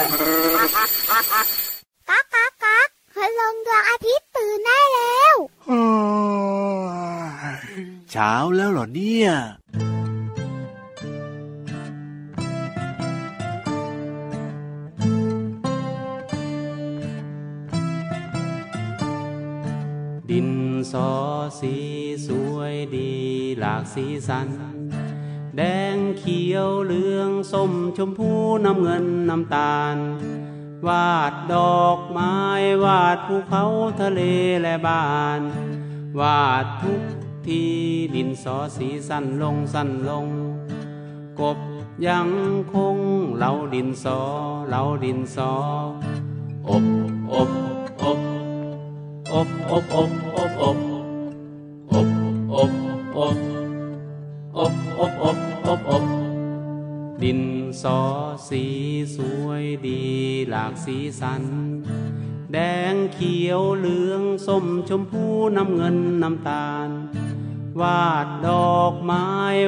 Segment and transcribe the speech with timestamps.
[0.00, 5.36] ก๊ากก๊ากก๊ากคืลงดวงอาทิตย์ตื่นได้แล้ว
[8.10, 9.28] เช้าแล้วเหรอเนี่ย
[20.30, 20.50] ดิน
[20.92, 21.10] สอ
[21.60, 21.74] สี
[22.26, 23.10] สวยดี
[23.58, 24.48] หลากสีสัน
[25.56, 28.30] แดงเขียวเหลืองส้มชมพู
[28.64, 29.96] น้ำเงินน้ำตาล
[30.86, 32.34] วาดดอกไม้
[32.84, 33.64] วาดภูเขา
[34.00, 34.20] ทะเล
[34.62, 35.40] และบ้าน
[36.20, 37.02] วาดทุก
[37.46, 37.62] ที
[38.14, 40.26] ดินสอสีสั้นลงสั้นลง
[41.40, 41.58] กบ
[42.06, 42.28] ยัง
[42.74, 42.96] คง
[43.36, 44.20] เหลาดินสอ
[44.68, 45.52] เหลาดินสอ
[46.68, 46.84] อบ
[47.32, 47.50] อบ
[48.02, 48.18] อบ
[49.32, 50.76] อบอบอบอบอบ
[51.94, 52.06] อบ
[52.54, 52.70] อบ
[53.16, 53.49] อบอบ
[57.82, 58.00] สอ
[58.48, 58.64] สี
[59.16, 60.02] สวยดี
[60.48, 61.42] หลากสีสัน
[62.52, 62.58] แด
[62.92, 65.24] งเขียวเหลืองส้มชมพู
[65.56, 66.88] น้ำเงินน้ำตาล
[67.80, 69.26] วาดดอกไม้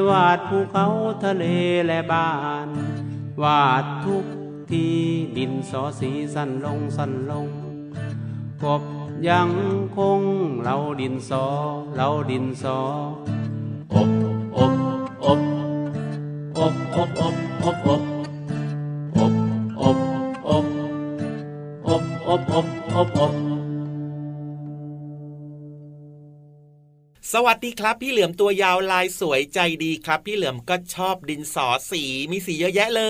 [0.08, 0.86] วาดภูเขา
[1.24, 1.44] ทะเล
[1.86, 2.32] และบ้า
[2.66, 2.68] น
[3.42, 4.24] วาดทุก
[4.70, 4.86] ที
[5.36, 7.48] ดินสอสีสั้นลงสั้นลง
[8.62, 8.82] กบ
[9.28, 9.50] ยัง
[9.96, 10.20] คง
[10.60, 11.44] เหลาดินสอ
[11.94, 12.78] เหลาดินสอ
[13.94, 14.10] อบ
[14.56, 14.74] อบ
[15.24, 15.40] อบ
[16.58, 18.11] อบอบอบ up, up.
[27.36, 33.04] สวัสดีครับ พี่เหลือมตัวยาวลายสวยใจดีครับ พี่เหลือมก็ชอบดินสอสีมีสีเยอะแยะเล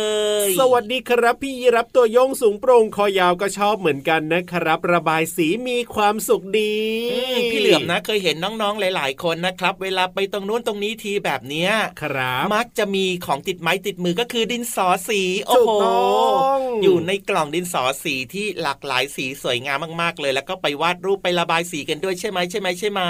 [0.47, 6.77] ย สวัสดีครับพี่ยีรับตัวโยงสูงโปร่งคอยาวก็ชอบเหมือนกันนะครับ ระบายสีมีความสุขดี
[7.13, 11.71] อืมพี่เหลือมนะเคยเห็นน้องๆหลาย ๆ คนนะครับ เวลาไปตรงนู้นตรงนี้ทีแบบเนี้ย
[12.03, 23.01] ครับมักจะมีของติดไม้ติดมือก็คือดินสอสีโอ้ถูโหกต้องอยู่ในกล่องดินสอสีที่หลากหลายสีสวยงามมาก ๆ เลย แล้วก็ไปวาดรูปไประบายสีกันด้วยใช่ไหมใช่ไหมใช่ไหม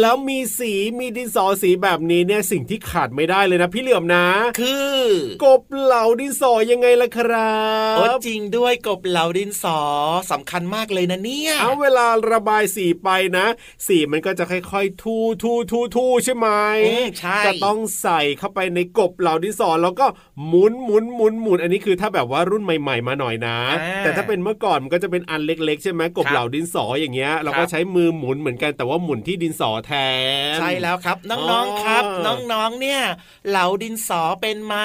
[0.00, 0.59] แล้วมีสี
[0.98, 4.26] มีดินสอสีแบบนี้เนี่ยสิ่งที่ขาดไม่ได้เลยนะ พี่เหลือมนะ
[4.60, 4.94] คือ
[5.44, 7.54] กบเหลาดินสอยังไงล่ะครั
[7.96, 9.80] โอ้บจริงด้วยกบเหลาดินสอ
[10.32, 13.46] สำคัญมากเลยนะเนี่ยเอาเวลาระบายสีไปนะ
[13.86, 16.48] สีมันก็จะค่อยๆ ทูทูทูทูใช่ไหม
[16.86, 20.06] อืมใช่จะต้องใส่เข้าไปในกบเหล่าดินสอแล้วก็
[20.46, 29.92] หมุนหมุนหมุนหมุนอันนี้คือถ้าแบบว่ารุ่นใหม่ ๆ มาหน่อยนะอ่าแต่ถ้าเป็นเมื่อก่อนมันก็จะเป็นอันเล็ก ๆ ใช่ไหมกบครับเหล่าดินสออย่างเงี้ยเราคก็รับใช้มือหมุนเหมือนกันแต่ว่าหมุนที่ดินสอแท
[30.49, 33.00] นใช่แล้วครับ น้องๆครับอ๋อน้องๆเนี่ย
[33.50, 34.76] เหลาดินสอเป็นไหม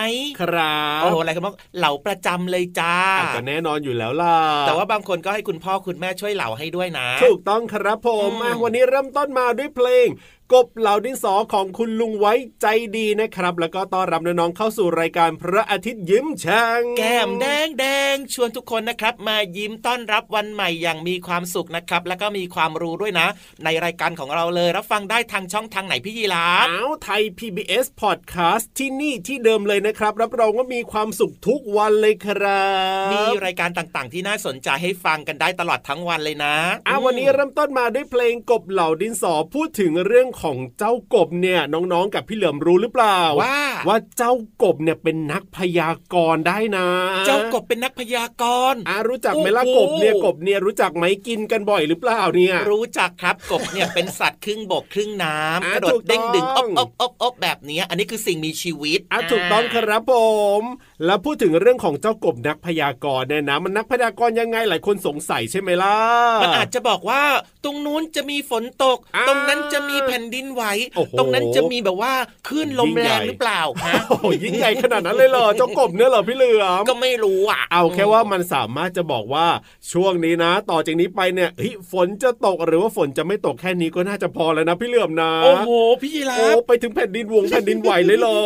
[0.42, 4.38] ครับโอ้โหอะไรกันบ้างเหลาประจำเลยจ้าอะก็แน่นอนอยู่แล้วล่ะ
[4.68, 10.08] แต่ว่าบางคนก็ให้คุณพ่อคุณแม่ช่วยเหลาให้ด้วยนะ ถูกต้องครับผมอืมอะวันนี้เริ่มต้นมาด้วยเพลง
[10.54, 12.66] กบเหล่าดินสอของคุณลุงไว้ใจ
[12.98, 23.28] ดีนะครับ แล้วก็ต้อนรับน้องๆเข้าสู่รายการพระอาทิตย์ยิ้มช่างแก้มแดงแดงชวนทุกคนนะครับ มายิ้มต้อนรับวันใหม่อย่างมีความสุขนะครับ แล้วก็มีความรู้ด้วยนะ
[23.64, 32.66] ในรายการของเราเลยรับฟังได้ทางช่องทางไหนพี่ยีราฟอ้าวไทย PBS Podcast ที่นี่ที่เดิมเลยนะครับ รับรองว่ามีความสุขทุกวันเลยครั
[33.08, 36.56] บมีรายการต่างๆ ที่น่าสนใจให้ฟังกันได้ตลอดทั้งวันเลยนะ
[36.88, 44.32] อะวันนี้เริ่มต้นมาด้วยเพลงกบเหล่าดินสอพูดถึงเรื่องของเจ้ากบเนี่ยน้องๆ กับพี่เหลิมรู้หรือเปล่า ว่าว่าเจ้า
[44.64, 46.88] กบเนี่ยเป็นนักพยากรณ์ได้นะ
[47.28, 60.14] เจ้ากบเป็นนักพยากรณ์อะรู้จักไหมล่ะโอ้กโหบเนี่ยกบเนี่ยรู้จักไหมกินกันบ่อยหรือเปล่าเนี่ย รู้จักครับกบเนี่ยเป็นสัตว์ครึ่งบกครึ่งน้ำอะกระโดถูดกเด้งดึงต้อองบอบอบอบแบบเนี้ยอันนี้คือสิ่งมีชีวิตอะถูกต้องครับผ
[60.60, 60.62] ม
[61.06, 65.96] แล้วพูดถึงเรื่องของเจ้ากบนักพยากรณ์เนี่ยนะมันนักพยากรณ์ยังไงหลายคนสงสัยใช่ไหมล่ะ
[66.44, 67.22] มันอาจจะบอกว่า
[67.64, 70.64] ตรงนู้นจะมีฝนตกอ่าตรงนั้นจะมีแผ่นดินไหว
[70.96, 72.14] โอ้โหตรงนั้นจะมีแบบว่า
[72.48, 79.48] คลื่นลมยิ่งแรใหญ่งหรือเปล่าฮะโอ้โหยิ่งใหญ่ขนาดนั้นเลยเหรอเจ้ากบเนี่ยเหรอพี่เหลือมก็ไม่รู้อะ เอาแค่ว่ามันสามารถจะบอกว่า
[79.92, 85.70] ช่วงนี้นะ ต่อจากนี้ไปเนี่ยเฮ้ยฝนจะตกหรือว่าฝนจะไม่ตกแค่นี้ก็น่าจะพอแล้วนะพี่เหลือมนะโอ้โห
[86.02, 88.38] พี่ยีราโอ้ฟไปถึงแผ่นดินวงแผ่นดินไหวเลยเหรอ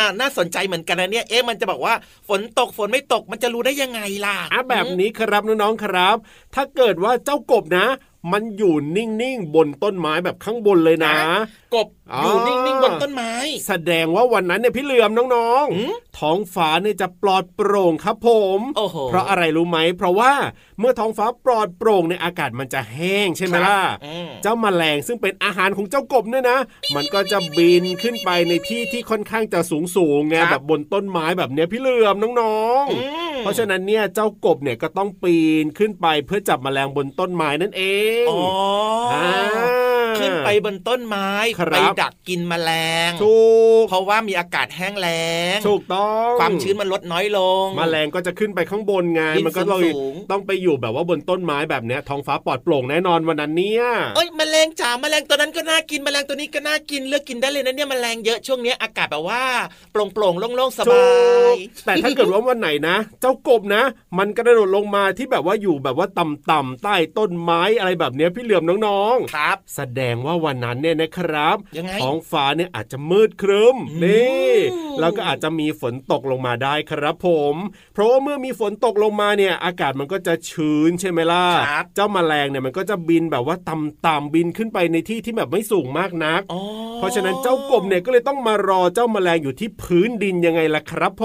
[0.00, 1.94] อ่าน่าสนใจเหมือนกันนะเนี่ยเอ๊ะมันจะบอกว่า
[2.28, 6.16] ฝนตกฝนไม่ตกมันจะรู้ได้ยังไงล่ะอะแบบนี้ครับน้องๆครับ
[6.54, 7.86] ถ้าเกิดว่าเจ้ากบนะ
[8.32, 11.16] มันอยู่นิ่งๆบนต้นไม้แบบข้างบนเลยนะ
[11.74, 11.88] กบ
[12.22, 13.32] อยู่นิ่งๆบนต้นไม้
[13.68, 18.28] แสดงว่าวันนั้นเนี่ยพี่เหลือมน้องหืมๆท้องฟ้าเนี่ยจะปลอดโปร่งครับผ
[18.58, 20.32] มโอ้โหเพราะอะไรรู้ไหม เพราะว่า
[20.78, 26.58] เมื่อท้องฟ้าปลอดโปร่งในยอากาศมันจะแห้งใช่ไหมล่ะอืมเจ้าแมลงซึ่งเป็นอาหารของเจ้ากบเนี่ยนะ
[26.94, 33.00] มันก็จะบินขึ้นไปในที่ที่ค่อนข้างจะสูงสูงๆไงครับแบบบนต้นไม้แบบเนี้ยพี่เหลือมน้องอื
[33.32, 37.82] มๆเพราะฉะนั้นเนี่ยเจ้ากบเนี่ยก็ต้องปีนขึ้นไปเพื่อจับแมลงบนต้นไม้นั่นเอ
[38.15, 38.40] งอ๋อ
[39.12, 39.86] ออ่า
[40.20, 42.70] ขึ้นไปบนต้นไม้ครับไปดักกินแมล
[43.08, 43.38] งถู
[43.80, 45.26] กเพราะว่ามีอากาศแห้งแล้
[45.56, 53.84] งถูกต้อง ความชื้นมันลดน้อยลง แมลงก็จะขึ้นไปข้างบนไงบินมันก็เลยสูงๆต้องไปอยู่แบบว่าบนต้นไม้แบบเนี้ยท้องฟ้าปลอดโปร่งแน่นอนวันนั้นเนี่ย
[54.16, 59.42] เอ้ยแมลงจ๋าแมลงตัวนั้นก็น่ากินแมลงตัวนี้ก็น่ากินเลือกกินได้เลยนะเนี่ยแมลงเยอะช่วงเนี้ยอากาศแบบว่า
[59.92, 61.06] โปร่งโปร่งๆโล่งๆสถูบา
[61.50, 63.82] ยกแต่ถ้าเกิดว่าวันไหนนะ เจ้ากบนะ
[64.18, 74.52] มันกระโดดลงมาที่แบบว่าอยู่แบบว่าต่ำๆใต้ต้นไม้อะไรแบบเนี้ยพี่เหลือมน้องครับๆแสดงว่าวันนั้นเนี่ยนะครับยังไงท้องฟ้าเนี่ยอาจจะมืดครึ้มอืมนี่
[75.00, 77.54] แล้วก็อาจจะมีฝนตกลงมาได้ครับผม
[77.94, 86.60] เพราะว่าเมื่อมีฝนตกลงมาเนี่ย อากาศมันก็จะชื้นใช่ไหมล่ะครับเจ้าแมลงเนี่ยมันก็จะบินแบบว่าต่ำๆบินขึ้นไปในที่ที่แบบไม่สูงมากนักอ๋อ
[86.96, 91.24] เพราะฉะนั้นเจ้ากบเนี่ยก็เลยต้องมารอเจ้าแมลงอยู่ที่พื้นดินยังไงล่ะครับผ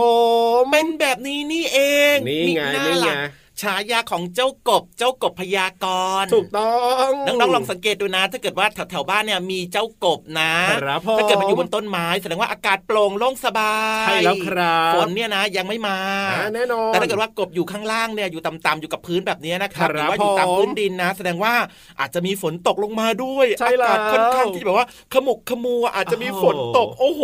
[0.61, 1.79] มเป็นแบบนี้นี่เอ
[2.13, 3.15] งนี่ไงมินี่น่าไงล่ะ
[3.61, 5.85] ฉายาของเจ้ากบเจ้ากบพยาก
[6.21, 6.75] รณ์ถูกต้อ
[7.07, 10.53] งน้องๆลองสังเกตดูนะ ถ้าเกิดว่าแถวๆบ้านเนี่ยมีเจ้ากบนะ
[10.83, 13.75] ครับผมถ้าเกิดมันอยู่บนต้นไม้แสดงว่าอากาศโปร่งโล่งสบา
[14.05, 15.97] ยใช่แล้วครับฝนเนี่ยนะยังไม่มา
[16.31, 21.53] อ่าแน่นอนแต่ถ้าเกิดว่ากบอยู่ข้างล่างเนี่ยอยู่ต่ำๆอยู่กับพื้นแบบนี้นะครับครับหรือว่าอยู่ตามผมพื้นดินนะ แสดงว่า
[21.99, 27.21] อาจจะมีฝนตกลงมาด้วยใช่อากาศแล้วค่อนข้างที่แบบว่าขมุกขมัวอาจจะมีฝนตกโอ้โห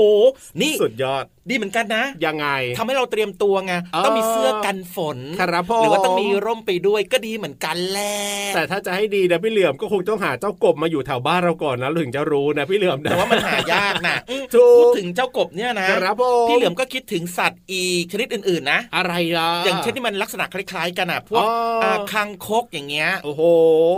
[0.61, 2.47] นี่สุดยอด ดีเหมือนกันนะ ยังไง
[2.77, 8.13] ทำให้เราเตรียมตัวไงอ๋อต้องมีเสื้อกันฝนครับผมหรือว่าต้องมีร่มไปด้วยก็ดีเหมือนกันแหละ
[8.55, 21.53] แต่ถ้าจะให้ดีนะพี่เหลือมก็คงต้องหาเจ้ากบมาอยู่แถวบ้านเราก่อนนะเราถึงจะรู้นะพี่เหลือมนะแต่ว่ามันหายากนะอืมถูกพูดถึงเจ้ากบเนี่ยนะครับผมพี่เหลือมก็คิดถึงสัตว์อีกชนิดอื่นๆนะ อะไรล่ะอย่างเช่นที่มันลักษณะคล้ายๆ กันอะพวกอ๋อ
[21.83, 23.41] อ่าคางคกอย่างเงี้ยโอ้โห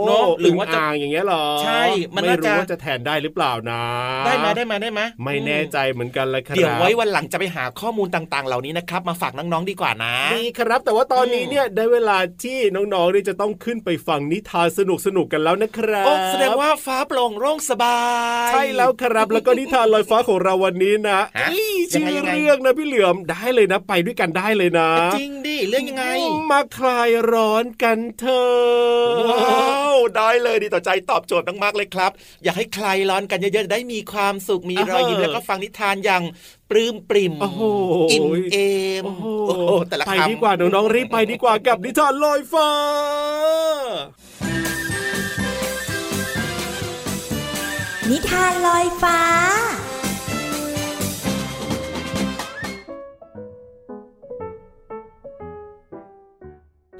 [0.06, 1.82] เนอะหรือว่าจะงอ่างอย่างเงี้ยเหรอใช่
[2.14, 3.82] มันไม่น่าจะรู้ว่าจะแทนได้หรือเปล่านะ
[4.26, 14.80] ได้ไหมได้ไหมได้ไหมไม่แน่ใจเหมือนกันเลยครับเดี๋ยวไว้วันหลังจะไปหาข้อมูลต่างๆ เหล่านี้นะครับมาฝากน้องๆดีกว่านะดีครับ แต่ว่าตอนนี้เนี่ยได้เวลาที่น้องๆนี่จะต้องขึ้นไปฟังนิทานส
[15.16, 18.00] นุกๆกันแล้วนะครับโอ้แสดงว่าฟ้าโปร่งโล่งสบา
[18.48, 26.04] ย ใช่แล้วครับ แล้วก็นิทานลอยฟ้าของเราวันนี้นะฮะเอ้ยยังชื่ไงอยังไงเรื่องนะพี่เหลือมได้เลยนะไปด้วยกันได้เลยนะ จริงดิเรื่องยังไง
[26.50, 32.10] มาคลายร้อนกันเถอะว้าวได้เลยดีต่อใจตอบโจทย์มากๆเลยครับ
[32.44, 36.22] อยากให้ใครร้อนกันเยอะๆได้มีความสุขมีรอยยิ้มแล้วก็ฟังนิทานอย่าง
[36.70, 37.62] ปลื้มปริ่มโอ้โห
[38.12, 38.56] อิ่มเอ
[39.02, 42.70] มโอ้โหโอ้โหแต่ละไปคำดีกว่าน้องๆรีบไปดีกว่ากับนิทานลอยฟ้า
[48.10, 49.18] นิทานลอยฟ้า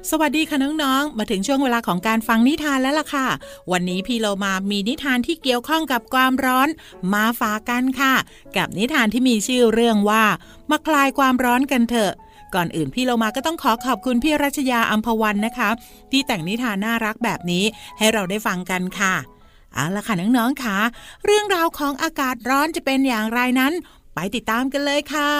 [0.09, 3.27] สวัสดีค่ะน้องๆ มาถึงช่วงเวลาของการฟังนิทานแล้วล่ะค่ะ
[3.71, 6.69] วันนี้พี่เรามามีนิทานที่เกี่ยวข้องกับความร้อน
[7.13, 8.13] มาฝากกันค่ะ
[8.57, 10.23] กับนิทานที่มีชื่อเรื่องว่า
[10.71, 12.13] มาคลายความร้อนกันเถอะ
[12.55, 15.69] ก่อนอื่นพี่เรามาก็ต้องขอขอบคุณพี่รัชยาอัมพวันนะคะ
[16.11, 17.63] ที่แต่งนิทานน่ารักแบบนี้
[17.97, 19.15] ให้เราได้ฟังกันค่ะ
[19.73, 20.77] เอาละค่ะน้องๆค่ะ
[21.25, 23.73] เรื่องราวของอากาศร้อนจะเป็นอย่างไรนั้น
[24.15, 25.31] ไปติดตามกันเลยค่ะ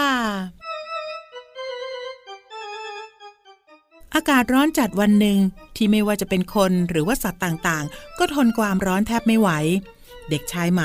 [4.16, 5.40] อากาศร้อนจัดวันหนึ่ง
[5.76, 9.50] ที่ไม่ว่าจะเป็นคนหรือว่าสัตว์ต่างๆ ก็ทนความร้อนแทบไม่ไหว
[10.30, 10.82] เด็กชายไหม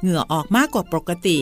[0.00, 1.38] เหงื่อออกมากกว่าปกติ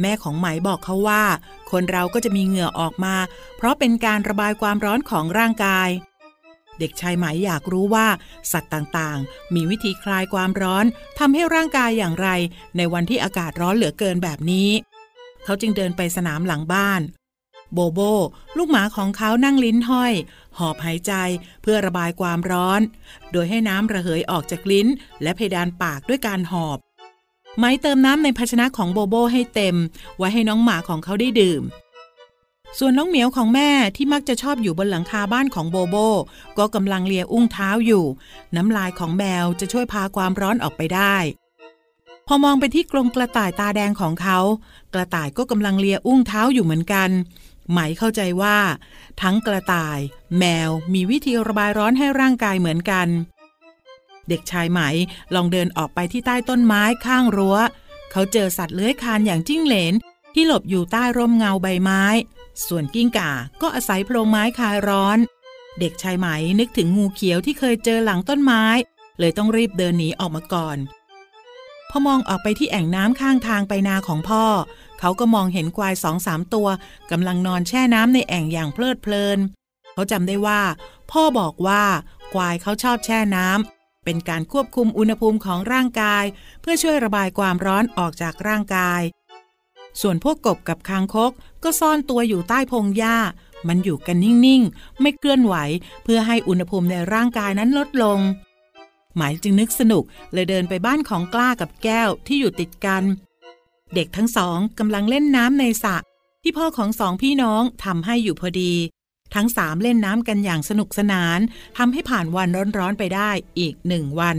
[0.00, 1.24] แม่ของไหมบอกเขาว่า
[1.70, 3.16] คนเราก็จะมีเหงื่อออกมา
[3.56, 5.88] เพราะเป็นการระบายความร้อนของร่างกาย
[6.78, 8.06] เด็กชายไหมอยากรู้ว่า
[8.52, 10.84] สัตว์ต่างๆ มีวิธีคลายความร้อน
[11.18, 12.28] ทำให้ร่างกายอย่างไร
[12.76, 14.70] ในวันที่อากาศร้อนเหลือเกินแบบนี้
[15.44, 17.00] เขาจึงเดินไปสนามหลังบ้าน
[17.74, 18.00] โบโบ
[18.56, 20.12] ลูกหมาของเขานั่งลิ้นห้อย
[20.58, 21.12] หอบหายใจ
[21.62, 22.80] เพื่อระบายความร้อน
[23.32, 24.88] โดยให้น้ำระเหยออกจากลิ้น
[25.22, 26.78] และเพดานปากด้วยการหอบ
[27.58, 29.76] ไม้เติมน้ำในภาชนะของโบโบให้เต็ม
[30.18, 31.62] ไว้ให้น้องหมาของเขาได้ดื่ม
[32.78, 35.96] ส่วนน้องเหมียวของแม่ที่มักจะชอบอยู่บนหลังคาบ้านของโบโบ
[36.58, 38.04] ก็กำลังเลียอุ้งเท้าอยู่
[38.56, 41.16] น้ำลายของแมวจะช่วยพาความร้อนออกไปได้
[42.26, 44.38] พอมองไปที่กรงกระต่ายตาแดงของเขา
[44.94, 47.10] กระต่ายก็กำลังเลียอุ้งเท้าอยู่เหมือนกัน
[47.70, 48.58] ไหมเข้าใจว่า
[49.22, 49.98] ทั้งกระต่าย
[50.38, 53.08] แมวมีวิธีระบายร้อนให้ร่างกายเหมือนกัน
[54.28, 54.80] เด็กชายไหม
[55.34, 57.56] ลองเดินออกไปที่ใต้ต้นไม้ข้างรั้ว
[58.10, 59.94] เขาเจอสัตว์เลื้อยคลานอย่างจิ้งเหลน
[60.34, 62.04] ที่หลบอยู่ใต้ร่มเงาใบไม้
[62.66, 63.30] ส่วนกิ้งก่า
[63.62, 65.18] ก็อาศัยโพรงไม้คลายร้อน
[65.80, 66.26] เด็กชายไหม
[66.60, 68.64] นึกถึงงูเขียวที่เคยเจอหลังต้นไม้
[69.18, 70.78] เลยต้องรีบเดินหนีออกมาก่อน
[71.90, 74.44] พอมองออกไปที่แอ่งน้ำข้างทางไปนาของพ่อ
[75.00, 76.68] เขาก็มองเห็นควายสองสามตัว
[77.10, 79.38] กำลังนอนแช่น้ำในแอ่งอย่างเพลิดเพลิน
[79.94, 80.60] เขาจำได้ว่า
[81.10, 81.82] พ่อบอกว่า
[82.32, 86.24] ควายเขาชอบแช่น้ำเป็นการควบคุมอุณหภูมิของร่างกาย
[86.60, 89.02] เพื่อช่วยระบายความร้อนออกจากร่างกาย
[90.00, 93.18] ส่วนพวกกบกับคางคกก็ซ่อนตัวอยู่ใต้พงหญ้า
[93.68, 95.54] มันอยู่กันนิ่งๆ ไม่เคลื่อนไหว
[96.04, 98.18] เพื่อให้อุณหภูมิในร่างกายนั้นลดลง
[99.16, 103.02] หมายจึงนึกสนุกเลยเดินไปบ้านของกล้ากับแก้วที่อยู่ติดกัน
[103.94, 105.96] เด็กทั้งสองกำลังเล่นน้ำในสระ
[106.42, 108.72] ที่พ่อของสองพี่น้องทำให้อยู่พอดี
[109.34, 111.38] ทั้งสามเล่นน้ำกันอย่างสนุกสนาน
[111.78, 114.38] ทำให้ผ่านวันร้อนๆไปได้อีกหนึ่งวัน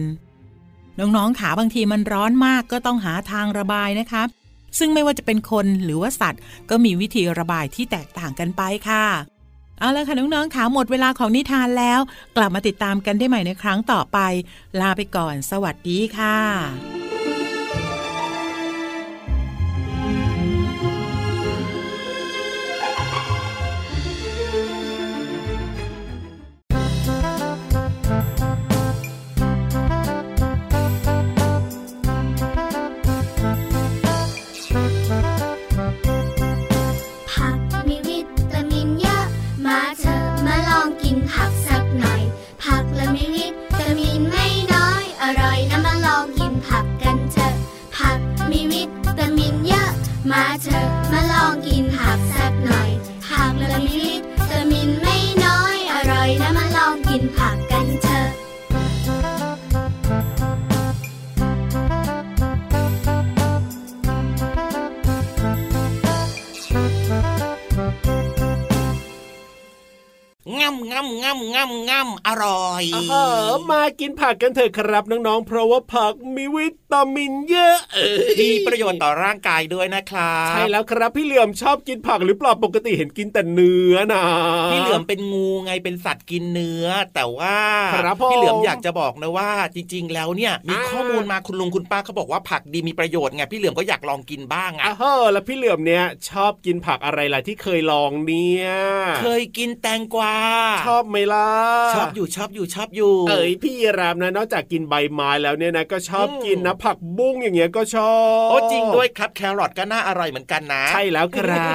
[1.00, 4.24] น้องๆขาบางทีมันร้อนมากก็ต้องหาทางระบายนะคะ
[4.80, 9.06] ซึ่งไม่ว่าจะเป็นคนหรือว่าสัตว์ ก็มีวิธีระบายที่แตกต่างกันไปค่ะ
[9.80, 12.00] เอาละค่ะน้องๆขาหมดเวลาของนิทานแล้ว
[12.38, 14.18] กลับมาติดตามกันได้ใหม่ในครั้งต่อไป
[14.80, 17.07] ลาไปก่อน สวัสดีค่ะ
[70.58, 73.16] ง่ำง่ำง่ำง่ำง่ำอร่อยเอ
[73.50, 84.24] อมากินผักกันเถอะครับน้องๆเพราะว่าผักมีวิตามินเยอะเออมีประโยชน์ต่อร่างกายด้วยนะครับใช่แล้วครับพี่เหลือมชอบกินผักหรือเปล่าปกติเห็นกินแต่เนื้อนะ
[84.72, 87.58] พี่เหลือมเป็นงูไงเป็นสัตว์กินเนื้อ แต่ว่า
[87.94, 98.67] ครับผมพี่เหลือมอยากจะบอกนะว่าจริง ๆ แล้วเนี่ยมีอ่าข้อมูลมาคุณลุงคุณป้าเขาบอกว่าผักดีมีประโยชน์ไงพี่เหลือมก็อยากลองกินบ้างอะอะเฮ้อแล้วพี่เหลือมเนี่ยชอบกินผักอะไรล่ะที่เคยลองเนี่ย
[99.22, 100.36] เคยกินแตงกวา
[100.88, 101.50] ชอบไหมล่ะ
[101.96, 108.13] ชอบอยู่ชอบอยู่ชอบอยู่ เอ๋ยพี่รามนะนอกจากกินใบไม้แล้วเนี่ยนะก็ชอบอืมกินนะผักบุ้งอย่างเงี้ยก็ชอ
[108.48, 111.67] บโอ้จริงด้วยครับแครอทก็น่าอร่อยเหมือนกันนะใช่แล้วครั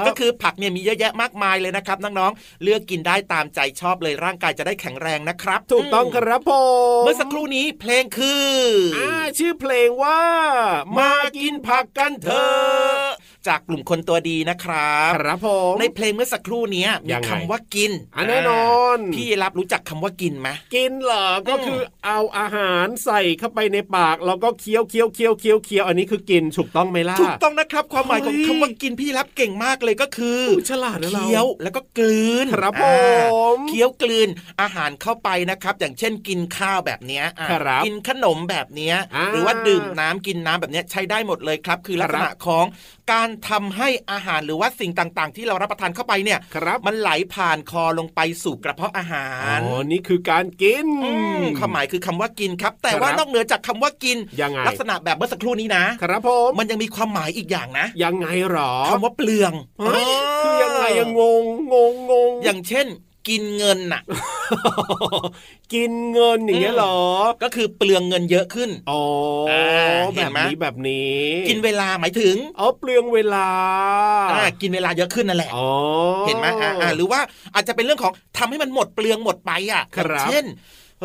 [0.00, 6.50] บก็คือผักเนี่ยมีเยอะแยะมากมายเลยนะครับน้องๆเลือกกินได้ตามใจชอบเลยร่างกายจะได้แข็งแรงนะครับ ถูกต้องครับผ
[7.00, 8.54] มเมื่อสักครู่นี้เพลงคือ
[8.96, 10.20] อ่าชื่อเพลงว่า
[10.98, 13.03] มากินผักกันเถอะ
[13.48, 34.28] จากกลุ่มคนตัวดีนะครับครับผมในเพลงเมื่อสักครู่เนี้ยมียังไงคำว่ากินอะแน่นอน พี่รับรู้จักคำว่ากินไหมกินเหรอก็อืมคือเอาอาหารใส่เข้าไปในปากแล้วก็เคี้ยวเคี้ยวเคี้ยวเคี้ยวเคี้ยวอันนี้คือกินถูกต้องไหมล่ะถูกต้องนะครับ ความหมายของเฮ้ยคำว่ากินพี่รับเก่งมากเลยก็คืออู้ฉลาดนะเราเคี้ยวแล้วก็กลืนครับอ่าผมเคี้ยวกลืน
[34.60, 42.64] อาหารเข้าไปนะครับ อย่างเช่นกินข้าวแบบเนี้ยอะครับกินขนมแบบเนี้ยอ่าหรือว่าดื่มน้ำกินน้ำแบบเนี้ยใช้ได้หมดเลยครับ คือลักษณะของ
[43.12, 50.88] การทำให้อาหารหรือว่าสิ่งต่างๆ ที่เรารับประทานเข้าไปเนี่ยครับมันไหลผ่านคอลงไปสู่กระเพาะอาหารอ๋อนี่คือการกิน
[51.40, 60.06] มความหมายคือคำว่ากินครับ แต่ครับว่านอกเหนือจากคำว่ากินยังไงลักษณะแบบเมื่อสักครู่นี้นะ ครับผมมันยังมีความหมายอีกอย่างนะ ยังไงหรอคำว่าเปลืองเฮ้ย
[60.44, 62.86] คือยังไงยังงงงงงงอย่างเช่น
[63.28, 64.02] กินเงินน่ะ
[65.74, 66.96] กินเงินอย่างเงี้ยเหรอ
[67.42, 69.02] ก็คือเปลืองเงินเยอะขึ้น อ๋อ
[69.50, 69.64] อ่า
[70.14, 73.48] เห็แบนบไหมนี้แบบนี้ กินเวลาหมายถึง อ๋อ เปลืองเวลา
[74.32, 75.68] อ่า กินเวลาเยอะขึ้นนั่นแหละอ๋อ
[76.26, 77.20] เห็นไหมอ่าอ่าหรือว่า
[77.54, 80.44] อาจจะเป็นเรื่องของทำให้มันหมดเปลืองหมดไปอะครับอย่างเช่น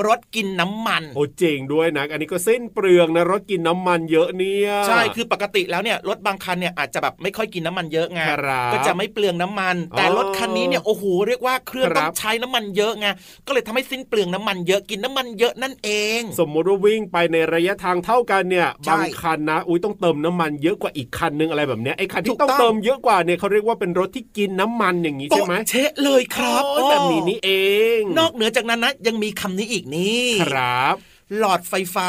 [0.08, 13.08] รถกินน้ำมันโอ้เจ๋งด้วยนะอันนี้ก็เส้นเปลืองนะรถกินน้ำมันเยอะเนี่ยใช่คือปกติแล้วเนี่ยรถบางคันเนี่ยอาจจะแบบไม่ค่อยกินน้ำมันเยอะไงครับก็จะไม่เปลืองน้ำมัน แต่อ๋อรถคันนี้เนี่ยโอ้โหเรียกว่าเครื่องครับต้องใช้น้ำมันเยอะไง
[13.46, 27.52] ก็เลยทำให้สิ้นเปลืองน้ำมันเยอะกินน้ำมันเยอะนั่นเอง สมมุติว่าวิ่งไปในระยะทางเท่ากันเนี่ยใช่บางคันนะอุ้ยต้องเติมน้ำมันเยอะกว่าอีกคันนึงอะไรแบบเนี้ยไอ้คันถูที่กต้องต้องเติมเยอะกว่าเนี่ยเขาเรียกว่าเป็นรถที่กินน้ำมันอย่างนี้ใช่ไหมโป๊ะเชะเลยครับโอ้ยแบบนี้นี่เอ
[28.00, 30.96] ง นอกเหนือจากนั้นนะยังมีคำนี้อีกนี่ ครับ
[31.38, 32.08] หลอดไฟฟ้า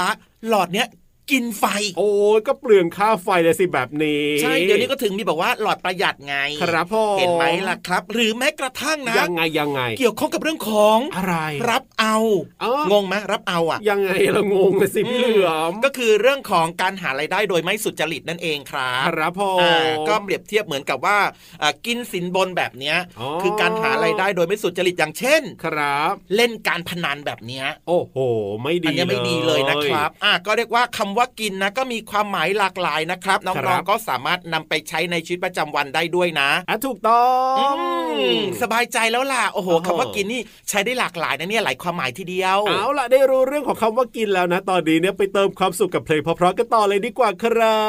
[0.49, 0.89] หลอดเนี้ย
[1.33, 1.65] กินไฟ
[1.99, 11.37] โอ้ยก็เปลืองค่าไฟเลยสิแบบนี้ใช่เดี๋ยวนี้ก็ถึงมีบอกว่าหลอดประหยัดไงครับพ่อเห็นไหมล่ะครับ หรือแม้กระทั่งนะยังไงยังไง เกี่ยวข้องกับเรื่องของอะไร
[11.71, 12.17] รับเอา
[12.63, 19.75] อ๋องงไหมรับเอาอะ ยังไงเรางงเลยสิพี่เหลือมก็คือเรื่องของการหารายได้โดยไม่สุจริตนั่นเองครับครับพ่ออ่า
[20.09, 21.19] ก็เปรียบเทียบเหมือนกับว่า
[21.63, 28.17] อ่ากินสินบนแบบเนี้ยอ๋อคือการหารายได้โดยไม่สุจริตอย่างเช่น ครับ เล่นการพนันแบบเนี้ยโอ้โห
[28.63, 37.27] ไม่ดีอันเนี้ยไม่ดีเลยนะครับ อะก็เรียกว่าคำว่ากินนะก็มีความหมายหลากหลายนะครับน้ครัองบๆก็สามารถนำไปใช้ในชีวิตประจำวันได้ด้วยนะอะถูกต้อ
[37.73, 37.75] ง
[38.19, 47.81] อืมสบายใจแล้วล่ะโอ้โหโอ้โหคำว่ากินนี่ใช้ได้หลากหลายนะเนี่ยหลายความหมายทีเดียวเอาล่ะได้รู้เรื่องของคำว่ากินแล้วนะ ตอนนี้เนี่ยไปเติมความสุขกับเพลงเพราะๆกันต่อเลยดีกว่าครั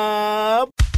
[0.63, 0.90] บ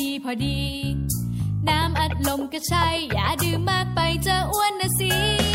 [0.00, 0.60] ดีพอดี
[1.68, 5.51] น้ำอัดลมก็ใช่ อย่าดื่มมากไปจะอ้วนนะสิ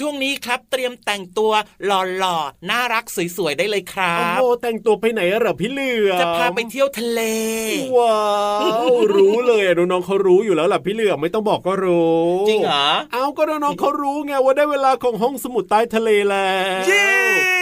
[0.00, 1.52] ช่วงนี้ครับ เตรียมแต่งตัว
[1.86, 1.90] ห
[2.22, 3.04] ล่อๆน่ารัก
[3.36, 7.20] สวยๆได้เลยครัโอ้บโหแต่งตัวไปไหนอะเหรอพี่เหลือมจะพาไปเที่ยวทะเล
[7.96, 8.20] ว้า
[8.92, 17.59] วรู้เลยอะน้องๆเขารู้อยู่แล้วล่ะพี่เหลือมไม่ต้องบอกก็รู้ จริงเหรอ เอาก็น้องๆเขารู้ไงว่าได้เวลาของห้องสมุดใต้ทะเลแล้วเย้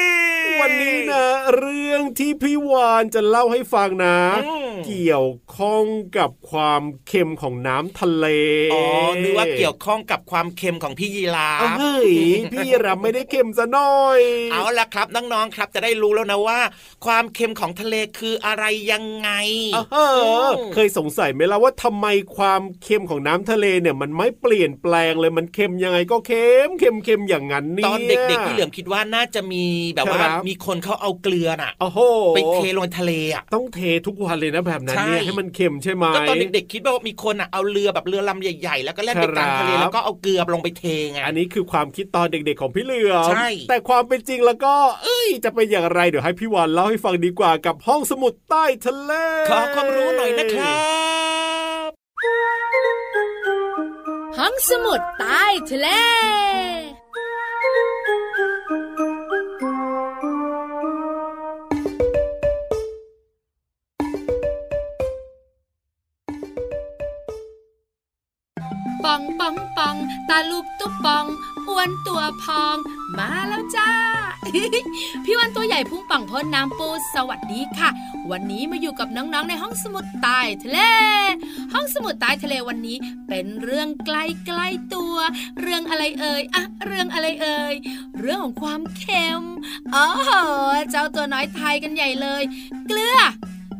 [0.60, 1.24] วันนี้นะ
[1.56, 4.16] เรื่องที่พี่วานจะเล่าให้ฟังนะ
[4.46, 5.84] อืมเกี่ยวข้อง
[6.18, 8.26] กับความเค็มของน้ำทะเล
[8.72, 8.82] อ๋อ
[9.22, 12.10] นึกว่าเกี่ยวข้องกับความเค็มของพี่ยีราฟเฮ้ย
[12.52, 14.20] พี่รับไม่ได้เค็มซะหน่อย
[14.52, 16.60] เอาละครับน้องๆครับจะได้รู้แล้วนะว่า
[17.06, 19.30] ความเค็มของทะเลคืออะไรยังไง
[19.76, 20.06] อ่าฮะ
[20.74, 31.98] เคยสงสัยไหมล่ะว่าทำไมความเค็มของน้ำทะเลเนี่ย มันไม่เปลี่ยนแปลงเลยมันเค็มยังไงก็เค็มเค็มเค็มอย่างนั้นเนี่ยตอนเด็กๆพี่เหลือมคิดว่าน่าจะมีแบบว่าครับมีคนเขาเอาเกลือน่ะโอ้โห
[32.36, 49.12] ไปเทลงในทะเลอะต้องเททุกวันเลยนะแบบนั้นเนี่ยใช่ให้มันเค็มใช่ไหมก็ตอนเด็กๆคิดว่ามีคนอะเอาเรือแบบเรือลำใหญ่ ๆ แล้วก็แล่นไปกลางทะเลครับแล้วก็เอาเกลือลงไปเทไงอันนี้คือความคิดตอนเด็กๆของพี่เหลือมใช่แต่ความเป็นจริงแล้วก็ เอ้ย จะเป็นอย่างไรเดี๋ยวให้พี่วานเล่าให้ฟังดีกว่ากับห้องสมุดใต้ทะเล
[49.48, 50.78] ขอความรู้หน่อยนะครั
[51.88, 51.90] บ
[54.38, 55.88] ห้องสมุดใต้ทะเล
[69.12, 69.96] องปองปอง
[70.28, 71.26] ตาลูบตุ๊บปอง
[71.68, 72.76] อ้วนตัวพอง
[73.18, 73.90] มาแล้วจ้า
[75.24, 77.90] พี่วันตัวใหญ่พุ่งปังพ้นน้ำปูสวัสดีค่ะ
[78.30, 80.78] วันนี้มาอยู่กับน้องๆในห้องสมุดใต้ทะเล
[81.72, 82.96] ห้องสมุดใต้ทะเลวันนี้
[83.28, 85.16] เป็นเรื่องใกล้ใกล้ๆตัว
[85.60, 87.74] เรื่องอะไรเอ่ยอะเรื่องอะไรเอ่ย
[88.20, 89.42] เรื่องของความเค็ม
[89.94, 90.06] อ๋อ
[90.90, 92.42] เจ้าตัวน้อยไทยกันใหญ่เลย
[92.86, 93.18] เกลือ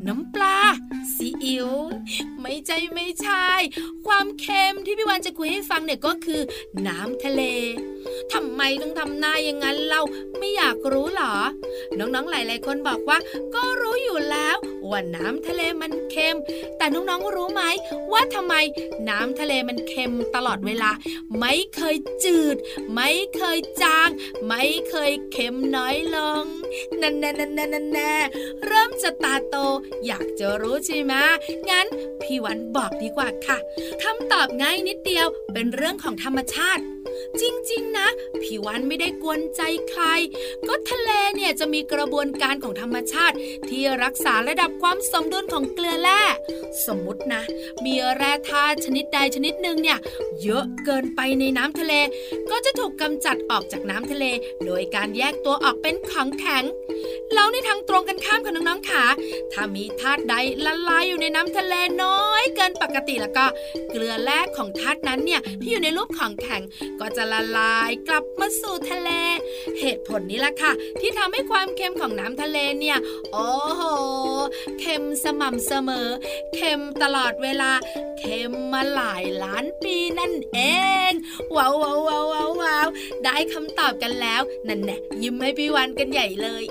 [0.06, 0.58] น้ำปลา
[1.44, 1.68] อิ๋ว
[2.40, 3.48] ไม่ใจไม่ใช่
[4.06, 6.40] ความเค็มที่พี่วันจะคุยให้ฟังเนี่ยก็คือ
[6.86, 7.42] น้ำทะเล
[8.34, 10.00] ทำไมต้องทำหน้าอย่างนั้นเรา
[10.38, 11.34] ไม่อยากรู้หรอ
[11.98, 13.18] น้องๆหลาย ๆ คนบอกว่า
[13.54, 14.56] ก็รู้อยู่แล้ว
[14.90, 16.36] ว่าน้ำทะเลมันเค็ม
[16.78, 17.62] แต่น้องๆรู้ไหม
[18.12, 18.54] ว่าทำไม
[19.08, 20.90] น้ำทะเลมันเค็มตลอดเวลา
[21.38, 22.56] ไม่เคยจืด
[22.94, 24.08] ไม่เคยจาง
[24.46, 26.44] ไม่เคยเค็มน้อยลง
[27.00, 28.14] นั่นแน่นั่นแน่นั่นแน่
[28.66, 29.56] เริ่มจะตาโต
[30.06, 31.14] อยากจะรู้ใช่ไหม
[31.70, 31.86] งั้น
[32.22, 33.58] พี่วันบอกดีกว่าค่ะ
[34.02, 36.82] คำตอบง่ายนิดเดียวเป็นเรื่องของธรรมชาติ
[37.40, 37.42] จ
[37.72, 38.08] ริงๆ นะ
[38.42, 40.02] พี่วันไม่ได้กวนใจใคร
[40.68, 43.36] ก็ทะเลเนี่ยจะมีกระบวนการของธรรมชาติ
[43.68, 46.22] ที่รักษาระดับความสมดุลของเกลือแร่
[46.86, 47.42] สมมตินะ
[47.84, 49.98] มีแร่ธาตุชนิดใดชนิดหนึ่งเนี่ย
[50.42, 51.94] เยอะเกินไปในน้ำทะเล
[52.50, 54.24] ก็จะถูกกำจัดออกจากน้ำทะเล
[54.66, 56.64] โดยการแยกตัวออกเป็นของแข็ง
[57.34, 59.04] แล้วในทางตรงกันข้ามค่ะน้องๆค่ะ
[59.52, 63.44] ถ้ามีธาตุใดละลายอยู่ในน้ำทะเลน้อย เกินปกติแล้วก็
[63.90, 66.62] เกลือแร่ของธาตุนั้นเนี่ยที่อยู่ในรูปของแข็ง
[67.00, 69.10] ก็จะละลายกลับมาสู่ทะเล
[69.96, 72.98] ตุผลนี้ละค่ะ ที่ทำให้ความเค็มของน้ำทะเลเนี่ย
[73.32, 73.82] โอ้โห
[74.80, 76.08] เค็มสม่ำเสมอ
[76.54, 77.72] เค็มตลอดเวลา
[78.18, 80.58] เค็มมาหลายล้านปีนั่นเอ
[81.10, 81.12] ง
[81.56, 82.26] ว้าวว้าวว้าว
[82.62, 82.88] ว้าว
[83.24, 86.64] ได้คำตอบกันแล้วนั่นแน่ยิ้มให้พี่วันกันใหญ่เลย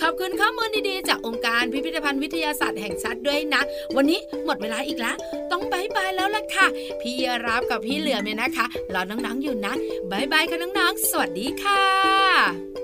[0.00, 3.62] ขอบคุณข้อมูลดีๆจากองค์การพิพิธภัณฑ์วิทยาศาสตร์แห่งชาติด้วยนะ
[3.96, 5.16] วันนี้หมดเวลาอีกแล้ว
[5.50, 6.66] ต้องบายบายแล้วล่ะค่ะ
[7.00, 7.14] พี่
[7.46, 9.74] รับกับพี่เหลือมเนี่ยนะคะรอน้องๆอยู่นะ
[10.10, 12.83] บายบายค่ะน้องๆ สวัสดีค่ะ lá!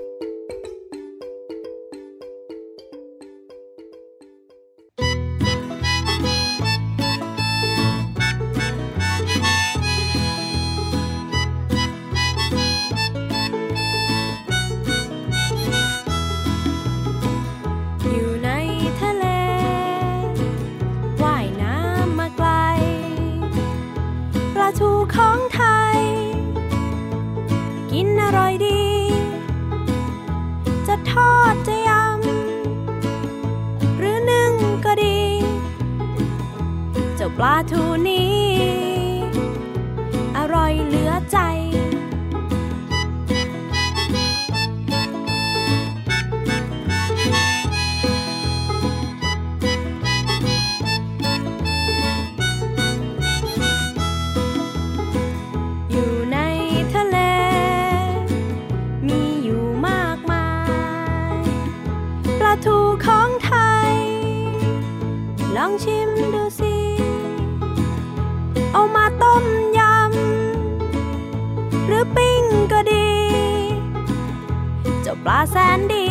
[37.41, 38.50] ปลาทูนี้
[75.25, 76.09] ปลาแสนดี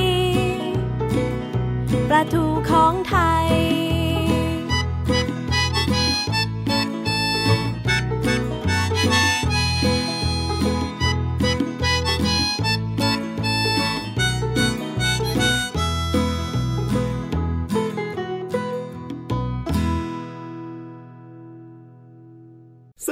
[2.09, 3.47] ปลาทูของไทย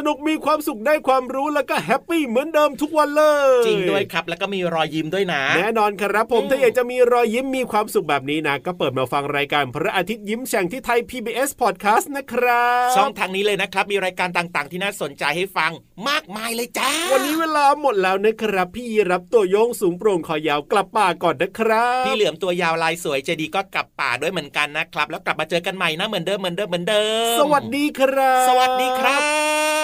[0.09, 3.25] นุกมีความสุขได้ความรู้แล้วก็แฮปปี้เหมือนเดิมทุกวันเล
[3.61, 15.73] ย จริงด้วยครับ แล้วก็มีรอยยิ้มด้วยนะ แน่นอนครับผมถ้าอยากจะมีรอยยิ้มมีความสุขแบบนี้นะ ก็เปิดมาฟังรายการพระอาทิตย์ยิ้มแฉ่งที่ไทย PBS Podcast นะครับช่องทางนี้เลยนะครับ มีรายการต่างๆ ที่น่าสนใจให้ฟัง
[16.09, 29.78] มากมายเลยจ้า วันนี้เวลาหมดแล้วนะครับ พี่รับตัวโยงสูงโปร่งคอยาวกลับป่าก่อนนะครับพี่เหลือมตัวยาวลายสวยใจดีก็กลับป่าด้วยเหมือนกันนะครับ แล้วกลับมาเจอกันใหม่นะเหมือนเดิมเหมือนเดิมเหมือนเดิม สวัสดีครับ สวัสดีครับ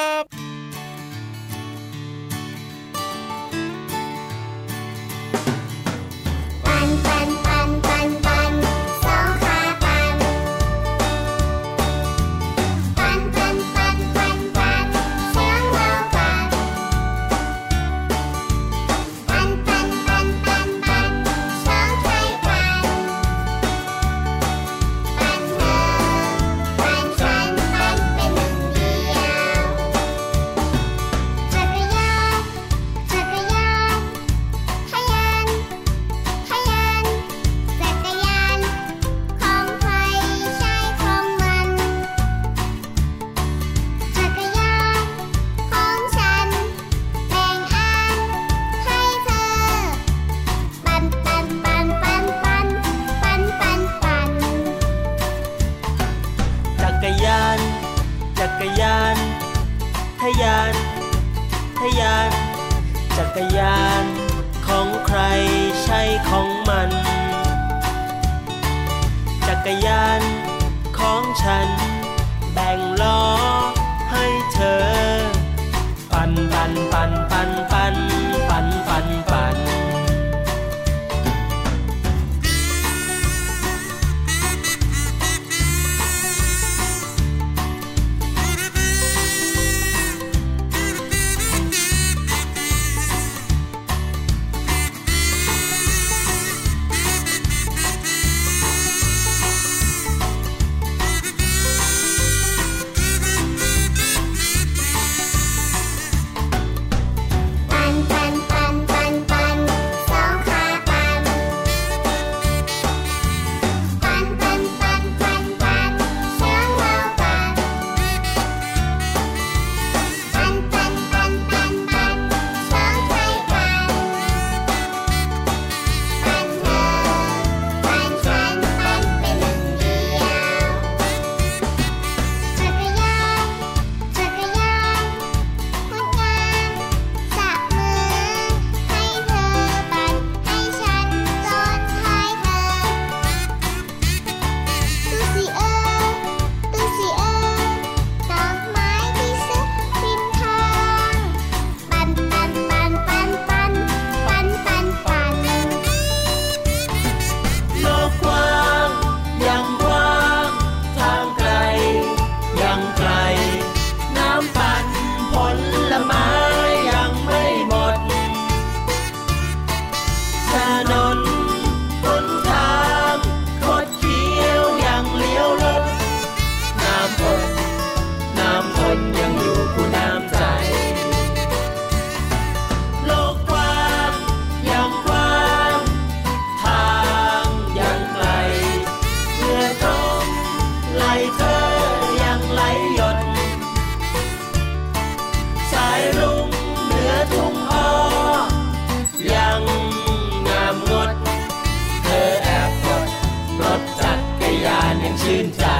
[205.34, 205.73] in time.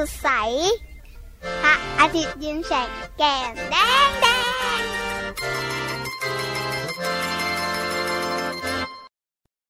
[0.00, 0.30] สดใส
[1.62, 4.29] พระอาทิตย์ยิ้มแฉกแก้มแดงแดง